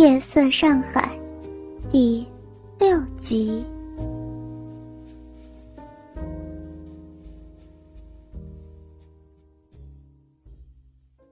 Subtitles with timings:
[0.00, 1.14] 夜色上海，
[1.92, 2.26] 第
[2.78, 3.62] 六集。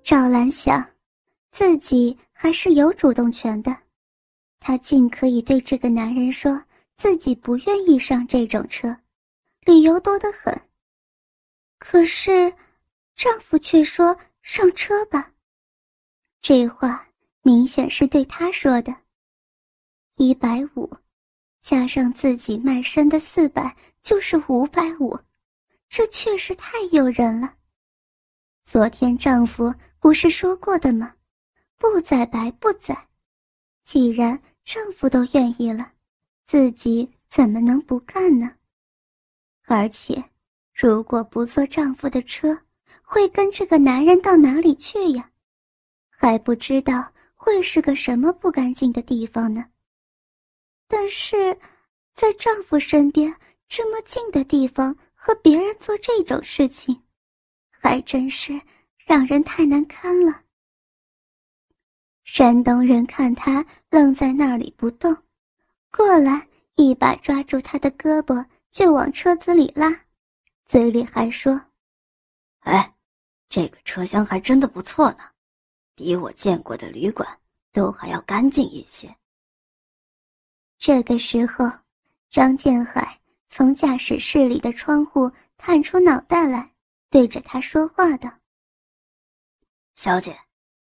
[0.03, 0.87] 赵兰想，
[1.51, 3.75] 自己还是有主动权的，
[4.61, 6.63] 她尽可以对这个男人说
[6.99, 8.95] 自己不愿意上这种车，
[9.65, 10.55] 理由多得很。
[11.79, 12.53] 可是，
[13.17, 15.33] 丈夫却说上车吧。
[16.43, 17.08] 这话。
[17.43, 18.95] 明显是对他说的。
[20.17, 20.91] 一百五，
[21.61, 25.19] 加上自己卖身的四百，就是五百五，
[25.89, 27.55] 这确实太诱人了。
[28.65, 31.15] 昨天丈夫不是说过的吗？
[31.77, 33.09] 不宰白不宰。
[33.85, 35.93] 既然丈夫都愿意了，
[36.45, 38.53] 自己怎么能不干呢？
[39.65, 40.23] 而且，
[40.75, 42.59] 如果不坐丈夫的车，
[43.03, 45.31] 会跟这个男人到哪里去呀？
[46.11, 47.13] 还不知道。
[47.49, 49.65] 会是个什么不干净的地方呢？
[50.87, 51.59] 但是，
[52.13, 53.35] 在丈夫身边
[53.67, 57.03] 这么近的地方和别人做这种事情，
[57.71, 58.61] 还真是
[58.99, 60.43] 让人太难堪了。
[62.23, 65.17] 山东人看他愣在那里不动，
[65.91, 69.89] 过来一把抓住他的胳膊就往车子里拉，
[70.67, 71.59] 嘴里还说
[72.61, 72.95] ：“哎，
[73.49, 75.21] 这个车厢还真的不错呢。”
[75.99, 77.29] 比我见过的旅馆
[77.73, 79.13] 都还要干净一些。
[80.79, 81.69] 这个时候，
[82.31, 86.73] 张建海从驾驶室里的窗户探出脑袋来，
[87.11, 88.33] 对着他说话道
[89.97, 90.39] ：“小姐，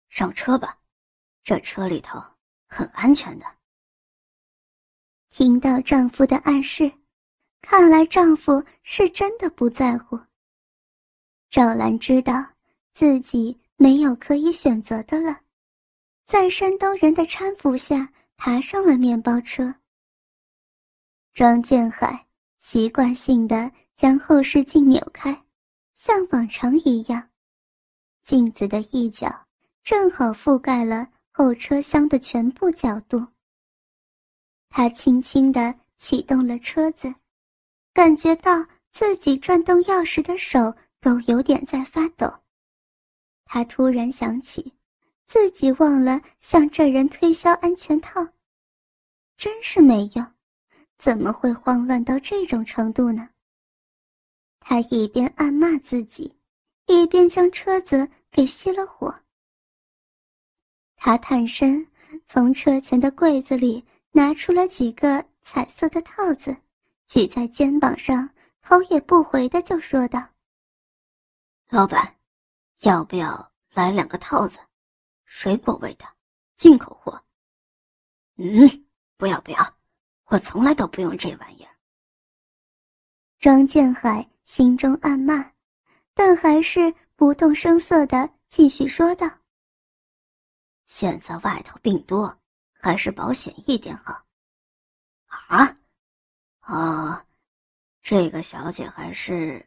[0.09, 0.77] 上车吧，
[1.45, 2.20] 这车里头
[2.67, 3.47] 很安全的。”
[5.31, 6.91] 听到丈夫的暗示，
[7.61, 10.19] 看来丈夫是真的不在乎。
[11.51, 12.45] 赵兰知道
[12.92, 13.57] 自己。
[13.77, 15.41] 没有可以选择的了，
[16.27, 19.75] 在山东人的搀扶下，爬上了面包车。
[21.33, 22.27] 庄建海
[22.58, 25.45] 习惯性的将后视镜扭开，
[25.95, 27.29] 像往常一样，
[28.23, 29.46] 镜子的一角
[29.83, 33.27] 正好覆盖了后车厢的全部角度。
[34.68, 37.12] 他轻轻的启动了车子，
[37.92, 42.33] 感觉到自己转动钥匙的手都有点在发抖。
[43.44, 44.72] 他突然想起，
[45.27, 48.27] 自己忘了向这人推销安全套，
[49.36, 50.34] 真是没用，
[50.98, 53.28] 怎么会慌乱到这种程度呢？
[54.60, 56.34] 他一边暗骂自己，
[56.86, 59.14] 一边将车子给熄了火。
[60.96, 61.86] 他探身
[62.26, 66.56] 从车前的柜子里拿出了几个彩色的套子，
[67.06, 68.30] 举在肩膀上，
[68.62, 70.26] 头也不回的就说道
[71.68, 72.12] ：“老板。”
[72.84, 74.58] 要不要来两个套子，
[75.24, 76.05] 水果味的，
[76.55, 77.24] 进口货。
[78.36, 78.86] 嗯，
[79.17, 79.77] 不要不要，
[80.24, 81.70] 我从来都不用这玩意儿。
[83.39, 85.50] 张建海心中暗骂，
[86.12, 89.30] 但还是不动声色的继续说道
[90.84, 92.39] ：“现在外头病多，
[92.73, 94.27] 还是保险一点好。”
[95.48, 95.77] 啊，
[96.67, 97.24] 哦，
[98.02, 99.67] 这个小姐还是，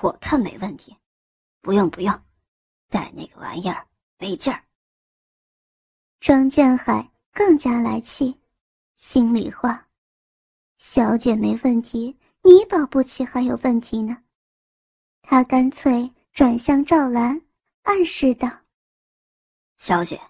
[0.00, 0.96] 我看没问题。
[1.62, 2.12] 不用不用，
[2.88, 3.86] 带那个玩意儿
[4.18, 4.62] 没劲儿。
[6.20, 8.38] 张建海更加来气，
[8.96, 9.88] 心里话：
[10.76, 14.24] 小姐没问题，你保不齐还有问题呢。
[15.22, 17.40] 他干脆转向赵兰，
[17.82, 18.50] 暗示道
[19.78, 20.20] ：“小姐，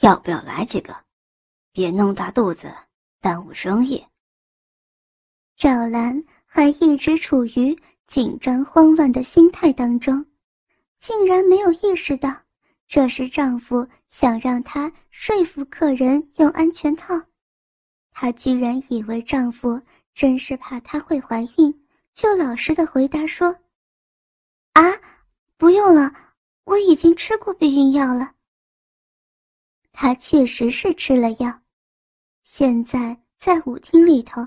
[0.00, 0.96] 要不要来几个？
[1.72, 2.72] 别弄大肚子，
[3.20, 4.06] 耽误生意。”
[5.56, 10.24] 赵兰还一直处于紧张慌乱的心态当中。
[10.98, 12.34] 竟然没有意识到，
[12.86, 17.14] 这是丈夫想让她说服客人用安全套。
[18.10, 19.80] 她居然以为丈夫
[20.12, 23.56] 真是怕她会怀孕，就老实的回答说
[24.74, 24.82] ：“啊，
[25.56, 26.12] 不用了，
[26.64, 28.32] 我已经吃过避孕药了。”
[29.92, 31.60] 她确实是吃了药，
[32.42, 34.46] 现在在舞厅里头，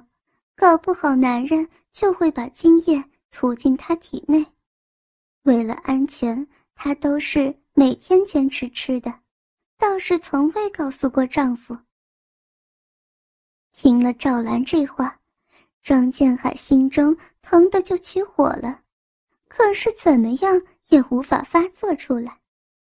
[0.56, 4.46] 搞不好男人就会把精液吐进她体内。
[5.44, 9.22] 为了安全，她都是每天坚持吃的，
[9.78, 11.76] 倒是从未告诉过丈夫。
[13.72, 15.20] 听了赵兰这话，
[15.82, 18.84] 张建海心中疼的就起火了，
[19.48, 22.40] 可是怎么样也无法发作出来，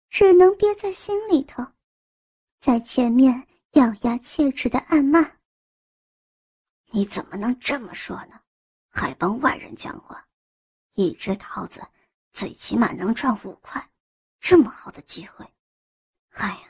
[0.09, 1.65] 只能憋在心里头，
[2.59, 5.31] 在前面咬牙切齿的暗骂
[6.91, 8.39] ：“你怎么能这么说呢？
[8.89, 10.27] 还帮外人讲话！
[10.93, 11.81] 一只套子。”
[12.31, 13.89] 最起码能赚五块，
[14.39, 15.45] 这么好的机会，
[16.31, 16.63] 哎呀！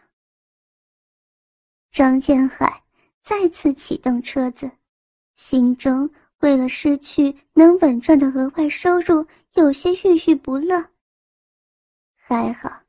[1.92, 2.84] 张建海
[3.22, 4.72] 再次启动车子，
[5.36, 6.10] 心中
[6.40, 10.84] 为了失去能稳赚的额外收入，有些郁郁不乐。
[12.16, 12.84] 还好，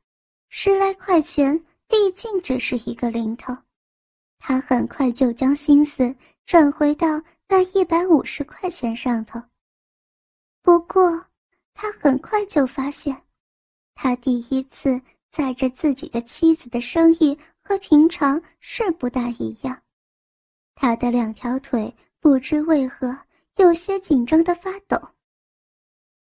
[0.49, 3.55] 十来块钱毕竟只是一个零头，
[4.39, 6.15] 他很快就将心思
[6.45, 9.41] 转回到那一百五十块钱上头。
[10.61, 11.27] 不过，
[11.73, 13.19] 他很快就发现，
[13.95, 19.81] 他第一次载着自己的妻子的生意和平常是不大一样。
[20.75, 23.17] 他的两条腿不知为何
[23.55, 24.97] 有些紧张的发抖。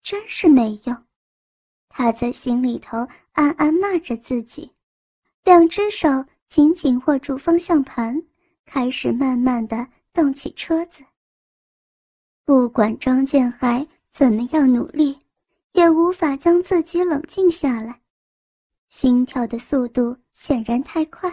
[0.02, 1.06] 真是没用，
[1.90, 4.72] 他在心里头暗暗骂着自己，
[5.44, 6.08] 两只手
[6.48, 8.22] 紧紧握住方向盘，
[8.66, 11.04] 开始慢慢的动起车子。
[12.44, 13.88] 不管张建海。
[14.16, 15.20] 怎么样努力，
[15.76, 18.02] 也无法将自己冷静下来。
[18.90, 21.30] 心跳的速度显然太快，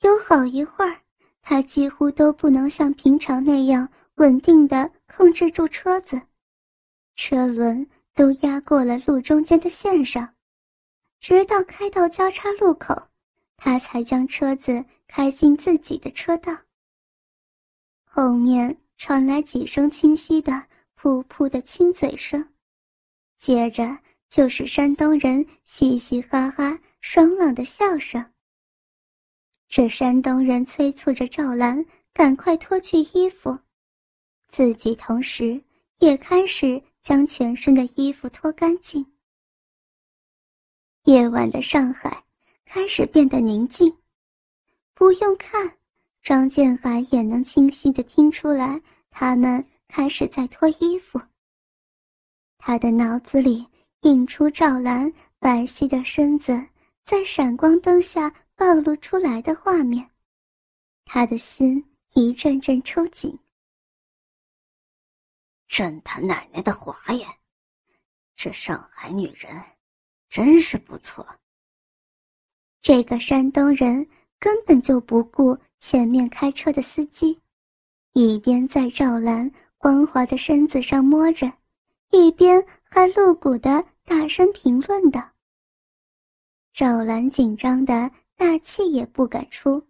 [0.00, 0.98] 有好一会儿，
[1.42, 6.20] 他几乎都不能像平常那样稳定地控制住车子，
[7.14, 10.34] 车轮都压过了路中间的线上，
[11.20, 12.96] 直到开到交叉路口，
[13.56, 16.56] 他才将车子开进自己的车道。
[18.04, 20.64] 后面传来几声清晰的。
[21.02, 22.51] 噗噗的亲嘴声，
[23.42, 23.98] 接着
[24.28, 28.24] 就是山东人嘻嘻哈哈、爽朗的笑声。
[29.68, 33.58] 这山东人催促着赵兰赶快脱去衣服，
[34.48, 35.60] 自己同时
[35.98, 39.04] 也开始将全身的衣服脱干净。
[41.06, 42.22] 夜晚的上海
[42.64, 43.92] 开始变得宁静，
[44.94, 45.76] 不用看，
[46.22, 48.80] 张建海也能清晰地听出来
[49.10, 49.66] 他们。
[49.88, 51.20] 开始在脱衣服。
[52.64, 53.66] 他的脑子里
[54.02, 56.64] 映出赵兰白皙的身子
[57.04, 60.08] 在闪光灯下暴露出来的画面，
[61.04, 63.36] 他的心一阵阵抽紧。
[65.66, 67.34] 真他奶奶的华呀！
[68.36, 69.60] 这上海女人
[70.28, 71.26] 真是不错。
[72.80, 74.06] 这个山东人
[74.38, 77.36] 根本就不顾前面开车的司机，
[78.12, 79.50] 一边在赵兰。
[79.78, 81.52] 光滑的身子上摸着，
[82.12, 85.20] 一边还露骨的大声评论道
[86.72, 89.82] ：“赵兰紧张的大气也不敢出，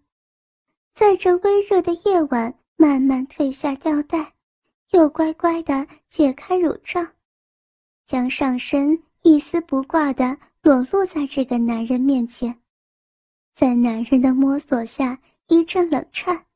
[0.94, 4.32] 在这微热的夜晚，慢慢褪下吊带，
[4.92, 7.04] 又乖乖的解开乳罩，
[8.06, 12.56] 将上身一丝不挂的裸露在这个男人面前，
[13.54, 16.46] 在男人的摸索下一阵冷颤，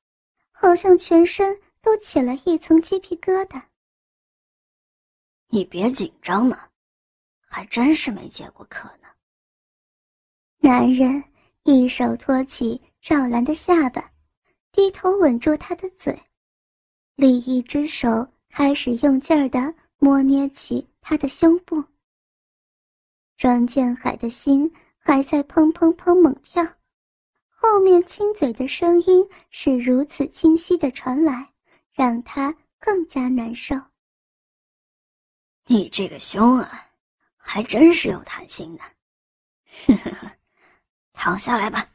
[0.52, 1.54] 好像全身。”
[1.86, 3.62] 都起了一层鸡皮疙瘩。
[5.48, 6.58] 你别紧张嘛，
[7.40, 9.08] 还真是没接过客呢。
[10.58, 11.22] 男人
[11.64, 14.10] 一手托起赵兰的下巴，
[14.72, 16.20] 低头吻住她的嘴，
[17.14, 21.82] 另一只手开始用劲儿的摸捏起她的胸部。
[23.37, 26.64] 张建海的心还在砰砰砰猛跳，
[27.49, 31.52] 后面亲嘴的声音是如此清晰的传来。
[31.96, 33.75] 让他更加难受。
[35.68, 36.86] 你这个胸啊，
[37.36, 38.84] 还真是有弹性的。
[39.86, 40.32] 呵呵呵，
[41.12, 41.88] 躺下来吧。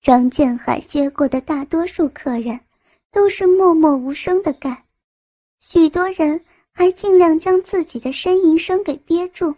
[0.00, 2.58] 张建海接过的大多数客人，
[3.12, 4.84] 都是默默无声的干，
[5.60, 9.54] 许多人还尽量将自己的呻吟声给憋住，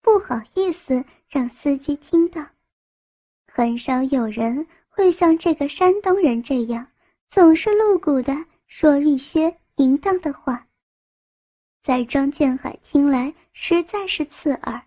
[0.00, 2.46] 不好意思让司机听到。
[3.52, 6.86] 很少有人会像这个山东人这样，
[7.28, 8.32] 总是露骨的。
[8.68, 10.64] 说一些淫荡的话，
[11.82, 14.82] 在张建海听来实在是刺耳，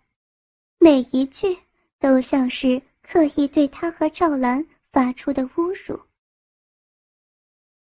[0.78, 1.58] 每一句
[2.00, 6.00] 都像是刻意对他和赵兰发出的侮辱。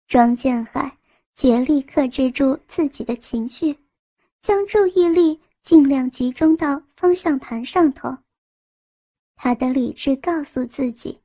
[0.07, 0.97] 张建海
[1.33, 3.77] 竭力克制住自己的情绪，
[4.39, 8.17] 将注意力尽量集中到方向盘上头。
[9.35, 11.19] 他的理智告诉自己，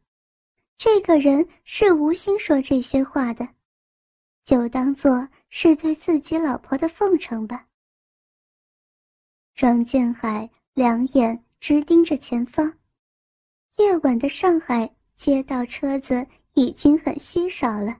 [0.76, 3.48] 这个人是无心说这些话的。
[4.42, 7.65] 就当做是对自己老婆的奉承吧。
[9.56, 12.70] 张建海两眼直盯着前方，
[13.78, 17.98] 夜晚的上海街道车子已经很稀少了，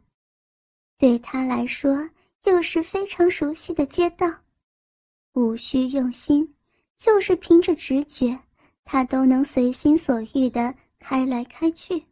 [0.98, 2.08] 对他来说
[2.44, 4.30] 又是非常熟悉的街道，
[5.32, 6.54] 无需用心，
[6.98, 8.38] 就是凭着直觉，
[8.84, 12.04] 他都能随心所欲的开来开去。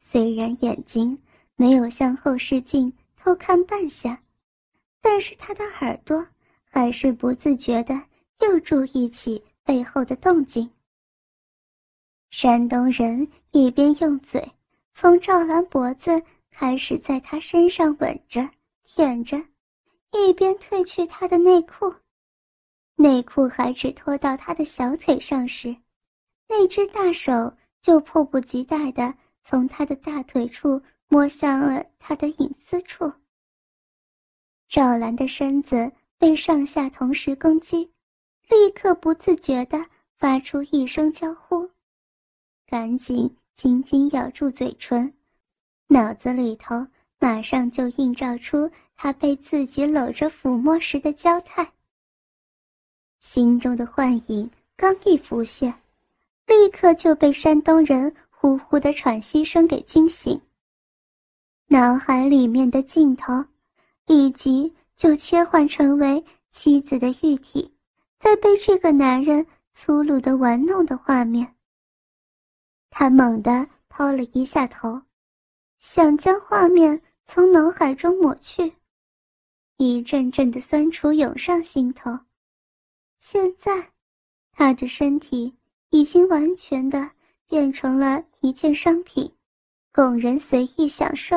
[0.00, 1.16] 虽然眼睛。
[1.58, 4.22] 没有向后视镜偷看半下，
[5.00, 6.28] 但是他的耳朵
[6.76, 7.98] 还是不自觉的
[8.40, 10.70] 又注意起背后的动静。
[12.28, 14.46] 山东人一边用嘴
[14.92, 18.46] 从赵兰脖子开始在她身上吻着、
[18.84, 19.38] 舔着，
[20.12, 21.90] 一边褪去她的内裤。
[22.96, 25.74] 内裤还只拖到她的小腿上时，
[26.46, 30.78] 那只大手就迫不及待地从她的大腿处
[31.08, 33.10] 摸向了她的隐私处。
[34.68, 37.90] 赵兰的身子被上下同时攻击，
[38.48, 39.84] 立刻不自觉地
[40.18, 41.68] 发出一声娇呼，
[42.66, 45.12] 赶紧紧紧咬住嘴唇，
[45.88, 46.86] 脑子里头
[47.18, 51.70] 马上就映照出他被自己搂着抚摸时的娇态。
[53.20, 55.72] 心中的幻影刚一浮现，
[56.46, 60.40] 立刻就被山东人呼呼的喘息声给惊醒。
[61.68, 63.44] 脑海里面的镜头
[64.06, 67.76] 立即就切换成为妻子的玉体
[68.18, 71.54] 在被这个男人粗鲁的玩弄的画面。
[72.88, 75.02] 他猛地抛了一下头，
[75.78, 78.72] 想将画面从脑海中抹去，
[79.76, 82.18] 一阵阵的酸楚涌上心头。
[83.18, 83.92] 现在，
[84.50, 85.54] 他的身体
[85.90, 87.10] 已经完全的
[87.46, 89.30] 变成了一件商品，
[89.92, 91.36] 供人随意享受。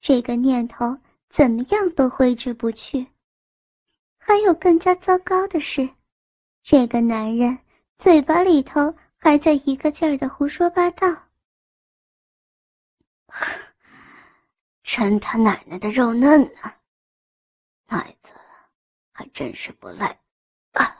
[0.00, 0.96] 这个念头
[1.34, 3.04] 怎么样都挥之不去。
[4.18, 5.88] 还有更加糟糕的是，
[6.62, 7.58] 这个男人
[7.98, 11.08] 嘴巴里头还在一个劲儿的胡说八道。
[14.84, 16.72] 真他奶奶的肉嫩呢，
[17.88, 18.30] 奶子
[19.10, 20.06] 还真是不赖。
[20.70, 20.96] 啊！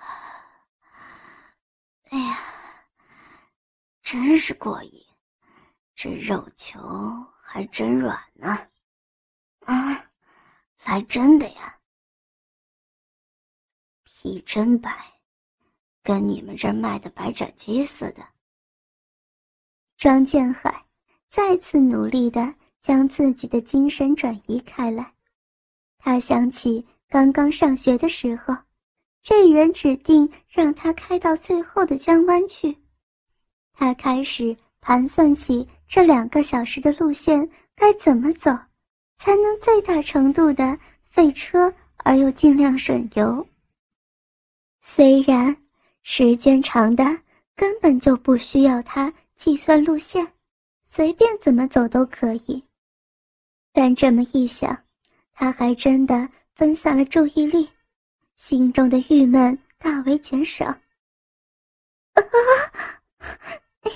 [2.10, 2.40] 哎呀，
[4.02, 5.06] 真是过瘾，
[5.94, 6.80] 这肉球
[7.40, 8.48] 还真软呢。
[9.60, 10.10] 啊，
[10.84, 11.78] 来真的呀，
[14.04, 14.90] 皮真白，
[16.02, 18.22] 跟你们这儿卖的白斩鸡似的。
[19.96, 20.84] 庄建海
[21.30, 25.14] 再次努力的将自己的精神转移开来，
[25.96, 28.54] 他想起刚刚上学的时候。
[29.22, 32.76] 这人指定让他开到最后的江湾去，
[33.72, 38.50] 他开始盘算起这两个小时的路线该怎么走，
[39.16, 43.46] 才能最大程度的费车而又尽量省油。
[44.80, 45.56] 虽然
[46.02, 47.04] 时间长的
[47.56, 50.32] 根本就不需要他计算路线，
[50.82, 52.62] 随便怎么走都可以，
[53.72, 54.84] 但这么一想，
[55.32, 57.68] 他还真的分散了注意力。
[58.34, 60.66] 心中的郁闷大为减少。
[60.66, 60.80] 啊，
[63.82, 63.90] 你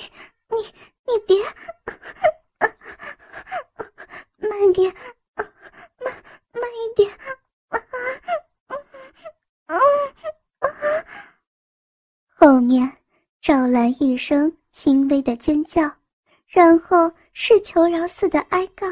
[0.48, 0.56] 你
[1.06, 1.36] 你别，
[4.38, 4.94] 慢点，
[5.34, 6.14] 慢
[6.52, 7.10] 慢一点。
[12.34, 12.90] 后面，
[13.40, 15.82] 赵兰一声轻微的尖叫，
[16.46, 18.86] 然后是求饶似的哀告。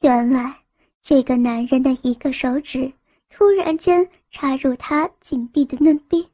[0.00, 0.64] 原来，
[1.02, 2.92] 这个男人的一个手指。
[3.32, 6.30] 突然间插入他紧闭的嫩逼，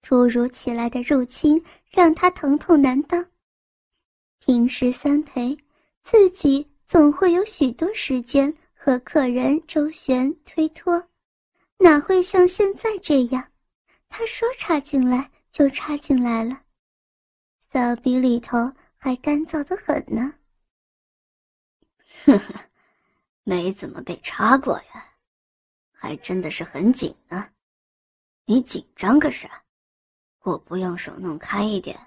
[0.00, 3.26] 突如其来的入侵让他疼痛难当。
[4.38, 5.58] 平时三陪，
[6.04, 11.06] 自己总会有许多时间和客人周旋推脱，
[11.76, 13.46] 哪会像现在这样？
[14.08, 16.62] 他说插进来就插进来了，
[17.60, 20.32] 骚逼里头还干燥的很呢。
[22.24, 22.54] 呵呵，
[23.44, 25.12] 没怎么被插过呀。
[25.92, 27.50] 还真的是很紧呢，
[28.46, 29.62] 你紧张个啥？
[30.40, 32.00] 我不用手弄开一点，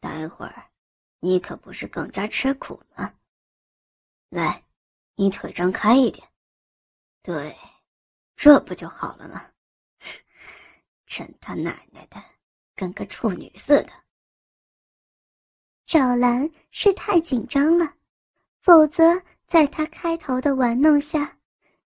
[0.00, 0.64] 待会儿
[1.20, 3.12] 你可不是更加吃苦吗？
[4.28, 4.64] 来，
[5.14, 6.26] 你腿张开一点，
[7.22, 7.56] 对，
[8.34, 9.46] 这不就好了吗？
[11.06, 12.22] 真他奶奶的，
[12.74, 13.92] 跟个处女似的。
[15.86, 17.94] 赵兰是太紧张了，
[18.60, 21.38] 否则在他开头的玩弄下，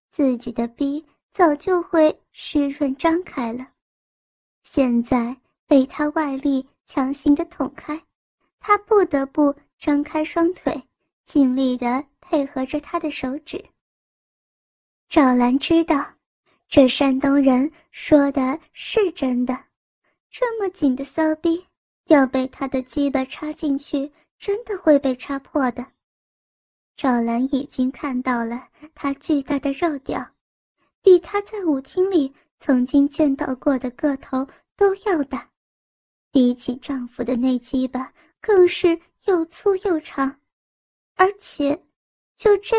[0.09, 1.05] 自己的逼。
[1.33, 3.65] 早就会湿润张开了，
[4.63, 5.33] 现在
[5.65, 8.05] 被他外力强行的捅开，
[8.59, 10.83] 他不得不张开双腿，
[11.23, 13.61] 尽力的配合着他的手指。
[15.09, 16.13] 赵兰知道，
[16.69, 19.65] 这山东人说的是真的，
[20.29, 21.67] 这么紧的骚逼，
[22.05, 25.85] 要被他的鸡巴插进去，真的会被插破的。
[26.95, 30.25] 赵兰已经看到了他巨大的肉屌。
[31.01, 34.47] 比她在舞厅里曾经见到过的个头
[34.77, 35.49] 都要大，
[36.31, 40.39] 比起丈夫的那鸡巴更是又粗又长，
[41.15, 41.83] 而且，
[42.41, 42.75] 就这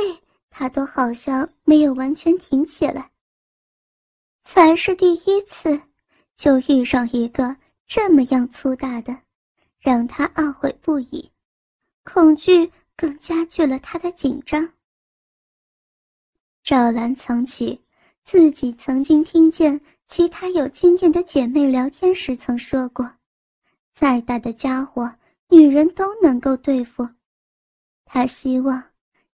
[0.50, 3.12] 他都好像没有完全挺起来。
[4.42, 5.81] 才是第一次，
[6.35, 9.16] 就遇上一个这么样粗大的，
[9.78, 11.31] 让他懊悔不已，
[12.02, 14.69] 恐惧更加剧了他的紧张。
[16.64, 17.81] 赵兰藏起
[18.25, 23.09] 自己曾经听见其他有经验的姐妹聊天时曾说过
[23.95, 25.14] ：“再大的家伙，
[25.49, 27.09] 女人都能够对付。”
[28.04, 28.83] 她希望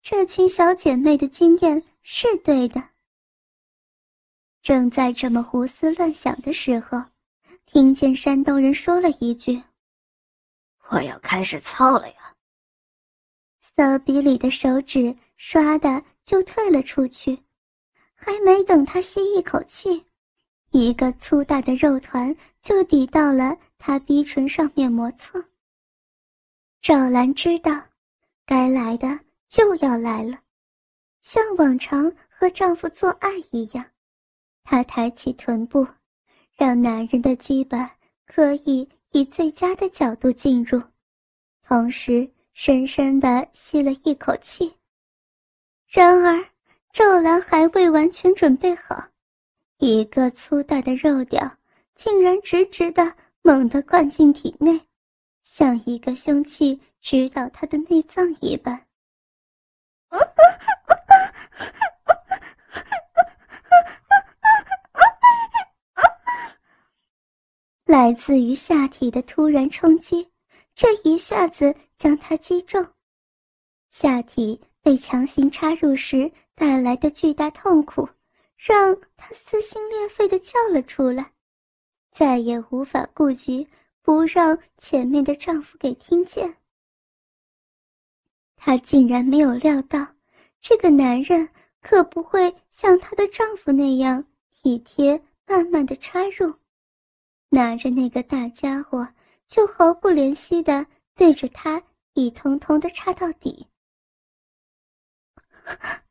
[0.08, 2.80] 这群小姐妹的经验是对的。
[4.62, 7.02] 正在这么胡思乱想的时候，
[7.64, 9.60] 听见山东人说了一句
[10.90, 12.36] ：“我要开始操了呀！”
[13.74, 17.42] 骚比里的手指唰的就退了出去，
[18.14, 20.06] 还没等他吸一口气，
[20.70, 25.44] 一个粗大的肉团就抵到了他鼻唇上面磨蹭。
[26.80, 27.82] 赵兰知道，
[28.46, 30.38] 该来的就要来了，
[31.22, 33.84] 像往常和丈夫做爱一样。
[34.64, 35.86] 她抬起臀部，
[36.56, 40.82] 让男人的鸡巴可以以最佳的角度进入，
[41.62, 44.74] 同时深深地吸了一口气。
[45.88, 46.44] 然而，
[46.92, 49.08] 赵兰还未完全准备好，
[49.78, 51.58] 一个粗大的肉屌
[51.94, 54.80] 竟然直直地猛地灌进体内，
[55.42, 58.85] 像一个凶器直捣她的内脏一般。
[67.84, 70.30] 来自于下体的突然冲击，
[70.74, 72.86] 这一下子将他击中。
[73.90, 78.08] 下体被强行插入时带来的巨大痛苦，
[78.56, 81.32] 让他撕心裂肺的叫了出来，
[82.12, 83.66] 再也无法顾及
[84.02, 86.56] 不让前面的丈夫给听见。
[88.56, 90.06] 她竟然没有料到，
[90.60, 91.48] 这个男人
[91.80, 96.52] 可不会像她的丈夫那样体贴，慢慢的插入。
[97.48, 99.06] 拿着那个大家伙，
[99.46, 100.84] 就毫不怜惜的
[101.14, 101.80] 对着她
[102.14, 103.68] 一通通的插到底。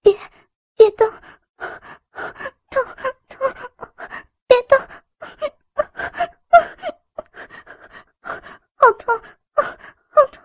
[0.00, 0.16] 别，
[0.76, 1.10] 别，动
[2.70, 2.84] 动，
[4.46, 4.78] 别动，
[8.74, 9.18] 好痛，
[9.54, 10.42] 好痛！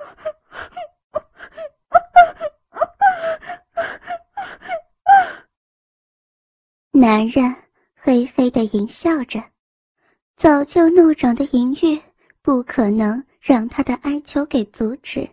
[7.09, 7.55] 男人。
[7.95, 9.43] 嘿嘿的淫笑着，
[10.37, 11.99] 早就怒涨的淫欲
[12.43, 15.27] 不可能让他的哀求给阻止。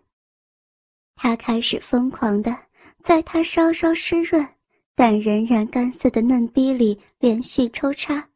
[1.17, 2.57] 他开始疯狂的
[3.05, 4.49] 在他稍稍湿润
[4.95, 8.27] 但仍然干涩的嫩逼里连续抽插。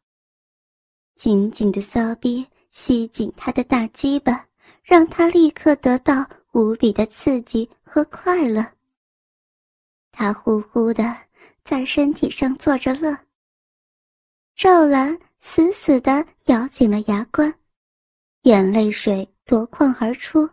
[1.15, 4.47] 紧紧的骚逼吸紧他的大鸡巴，
[4.83, 8.63] 让他立刻得到无比的刺激和快乐。
[10.13, 11.17] 他呼呼的
[11.65, 13.17] 在身体上坐着乐。
[14.63, 17.51] 赵兰死死地咬紧了牙关，
[18.43, 20.47] 眼泪水夺眶而出，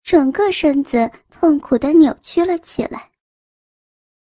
[0.00, 3.10] 整个身子痛苦地扭曲了起来。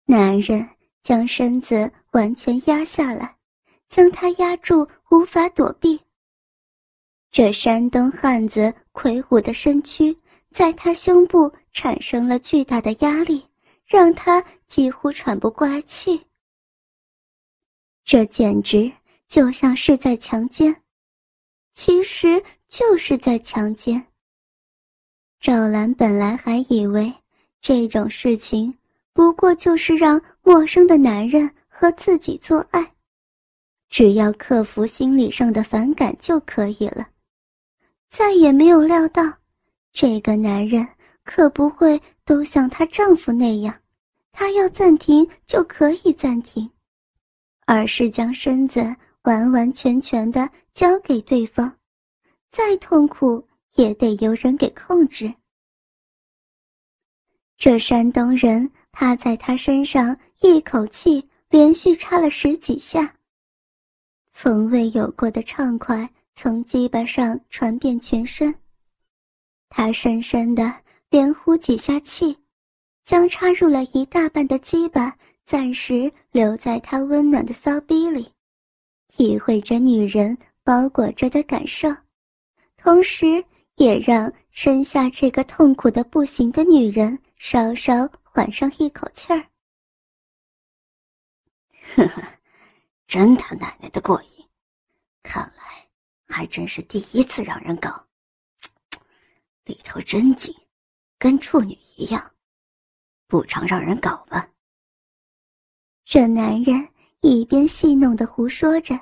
[0.06, 0.66] 男人
[1.02, 3.36] 将身子完全压下来，
[3.86, 6.00] 将她压住，无法躲避。
[7.30, 10.16] 这山东汉子魁梧的身躯
[10.52, 13.46] 在他胸部产生了巨大的压力，
[13.84, 16.18] 让他几乎喘不过来气。
[18.06, 18.90] 这简直……
[19.28, 20.74] 就像是在强奸，
[21.74, 24.02] 其实就是在强奸。
[25.38, 27.12] 赵兰本来还以为
[27.60, 28.74] 这种事情
[29.12, 32.94] 不过就是让陌生的男人和自己做爱，
[33.90, 37.06] 只要克服心理上的反感就可以了。
[38.08, 39.22] 再也没有料到，
[39.92, 40.88] 这个男人
[41.22, 43.78] 可不会都像她丈夫那样，
[44.32, 46.70] 他要暂停就可以暂停，
[47.66, 48.96] 而是将身子。
[49.28, 51.70] 完完全全的交给对方，
[52.50, 55.30] 再痛苦也得由人给控制。
[57.58, 63.14] 这山东人趴在他身上，一口气连续插了十几下。
[64.30, 68.54] 从未有过的畅快从鸡巴上传遍全身，
[69.68, 70.74] 他深深的
[71.10, 72.34] 连呼几下气，
[73.04, 75.14] 将插入了一大半的鸡巴
[75.44, 78.32] 暂时留在他温暖的骚逼里。
[79.08, 81.88] 体会着女人包裹着的感受，
[82.76, 83.44] 同时
[83.74, 89.44] 也让身下这个痛苦的不行的女人稍稍缓上一口气儿。
[91.96, 92.22] 呵呵，
[93.06, 94.46] 真他奶奶的过瘾！
[95.22, 95.88] 看来
[96.26, 98.06] 还真是第一次让人搞，
[99.64, 100.54] 里头真紧，
[101.18, 102.30] 跟处女一样，
[103.26, 104.48] 不常让人搞吧？
[106.04, 106.88] 这男人。
[107.20, 108.98] 一边戏弄的胡说着，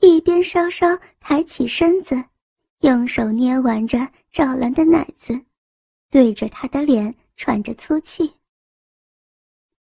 [0.00, 0.86] 一边稍稍
[1.18, 2.22] 抬起身子，
[2.80, 3.98] 用手捏玩着
[4.30, 5.38] 赵兰的奶子，
[6.08, 8.32] 对着她的脸喘着粗气。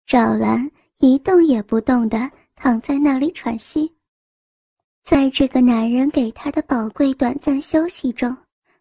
[0.05, 3.91] 赵兰一动也不动地躺在那里喘息，
[5.03, 8.37] 在这个男人给她的宝贵短暂休息中，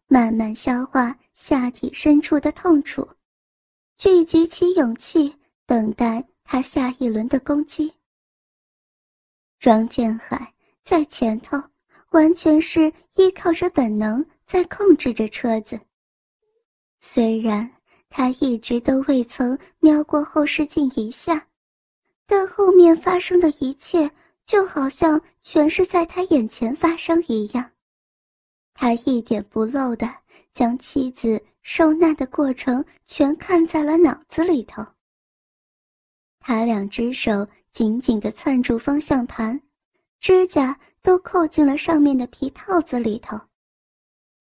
[0.07, 3.09] 慢慢消化下体深处的痛楚，
[3.97, 7.91] 聚集起勇气，等待他下一轮的攻击。
[9.65, 10.53] 庄建海
[10.85, 11.57] 在前头，
[12.11, 15.81] 完全是依靠着本能在控制着车子。
[17.01, 17.71] 虽然。
[18.11, 21.45] 他一直都未曾瞄过后视镜一下，
[22.27, 24.09] 但后面发生的一切
[24.45, 27.73] 就好像全是在他眼前发生一样。
[28.75, 30.09] 他一点不漏的
[30.53, 34.87] 将妻子受难的过程全看在了脑子里头。
[36.39, 39.61] 他两只手紧紧地攥住方向盘，
[40.19, 43.39] 指甲都扣进了上面的皮套子里头，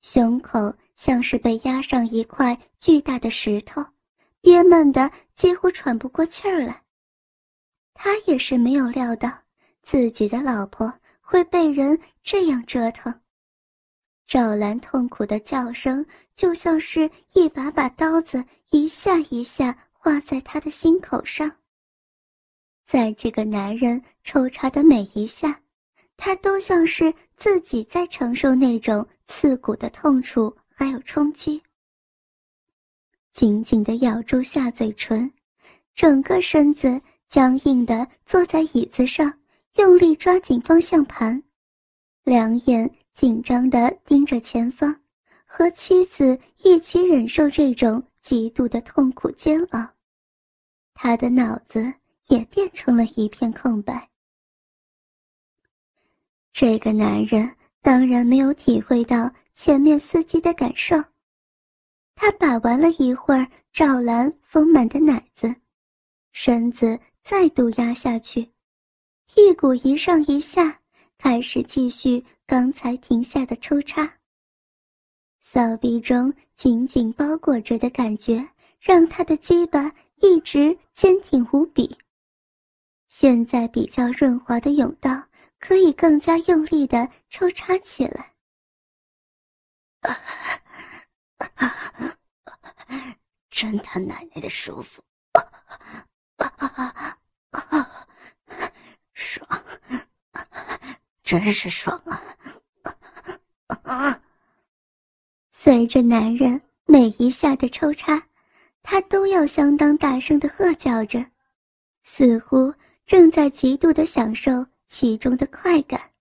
[0.01, 0.73] 胸口。
[0.95, 3.83] 像是被压上一块巨大的石头，
[4.41, 6.83] 憋闷的几乎喘不过气儿来。
[7.95, 9.35] 他也是没有料到
[9.81, 13.11] 自己的老婆会被人这样折腾。
[14.27, 21.51] 赵兰痛苦的叫声就像是一把把刀子，一下一下划在他的心口上。
[22.83, 25.59] 在这个男人抽插的每一下，
[26.17, 30.55] 他都像是自己在承受那种刺骨的痛楚。
[30.75, 31.61] 还有冲击，
[33.31, 35.31] 紧紧的咬住下嘴唇，
[35.93, 39.31] 整个身子僵硬的坐在椅子上，
[39.75, 41.41] 用力抓紧方向盘，
[42.23, 44.99] 两眼紧张的盯着前方，
[45.45, 49.87] 和妻子一起忍受这种极度的痛苦煎熬。
[50.95, 51.93] 他的脑子
[52.27, 54.09] 也变成了一片空白。
[56.51, 59.31] 这个男人当然没有体会到。
[59.55, 60.95] 前面司机的感受，
[62.15, 65.55] 他把玩了一会儿赵兰丰满的奶子，
[66.31, 68.51] 身子再度压下去，
[69.27, 70.81] 屁股一上一下，
[71.19, 74.11] 开始继续刚才停下的抽插。
[75.39, 78.43] 骚逼中紧紧包裹着的感觉，
[78.79, 81.95] 让他的鸡巴一直坚挺无比。
[83.15, 85.23] 现在比较润滑的甬道，
[85.59, 88.33] 可以更加用力的抽插起来。
[93.51, 95.03] 真他奶奶的舒服，
[99.13, 99.47] 爽，
[101.21, 101.95] 真是爽
[103.83, 104.19] 啊！
[105.51, 108.27] 随着男人每一下的抽插，
[108.81, 111.23] 他都要相当大声的喝叫着，
[112.01, 112.73] 似乎
[113.05, 116.12] 正在极度的享受其中的快感。